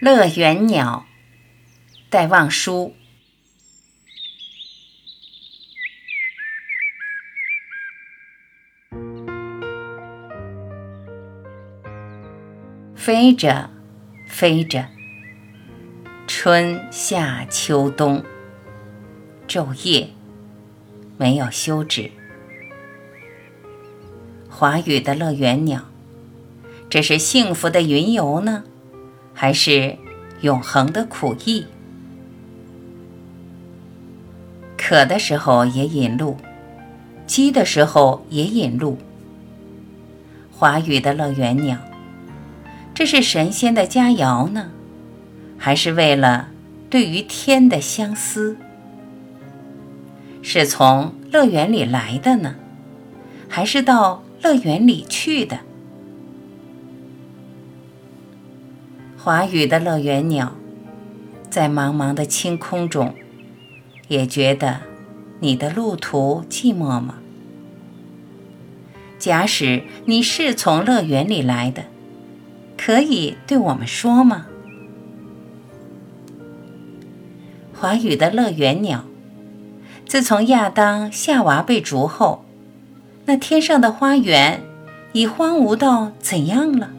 [0.00, 1.04] 乐园鸟，
[2.08, 2.94] 戴望舒。
[12.94, 13.68] 飞着，
[14.26, 14.86] 飞着，
[16.26, 18.24] 春夏秋冬，
[19.46, 20.08] 昼夜
[21.18, 22.10] 没有休止。
[24.48, 25.90] 华语的乐园鸟，
[26.88, 28.64] 这是幸福的云游呢，
[29.42, 29.96] 还是
[30.42, 31.64] 永恒的苦役？
[34.76, 36.36] 渴的时候也引路，
[37.26, 38.98] 饥的时候也引路。
[40.52, 41.78] 华语的乐园鸟。
[42.92, 44.72] 这是神仙的佳肴呢，
[45.56, 46.48] 还是为了
[46.90, 48.58] 对于天的相思？
[50.42, 52.56] 是从乐园里来的呢，
[53.48, 55.60] 还是到乐园里去的？
[59.22, 60.54] 华语的乐园鸟，
[61.50, 63.14] 在茫茫的青空中，
[64.08, 64.80] 也觉得
[65.40, 67.16] 你的路途寂寞吗？
[69.18, 71.82] 假使你是从乐园里来的。
[72.78, 74.46] 可以对我们说吗？
[77.78, 79.04] 华语的乐园鸟，
[80.06, 82.46] 自从亚当夏娃被逐后，
[83.26, 84.62] 那天上的花园
[85.12, 86.92] 已荒芜到怎样了？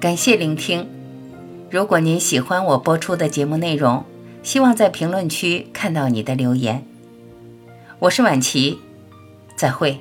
[0.00, 0.88] 感谢聆听。
[1.70, 4.02] 如果您喜欢我播出的节目内容，
[4.42, 6.86] 希望在评论区看到你的留言。
[7.98, 8.78] 我是婉琪，
[9.56, 10.00] 再会。